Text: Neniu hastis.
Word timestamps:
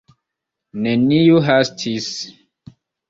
Neniu 0.85 1.43
hastis. 1.49 2.09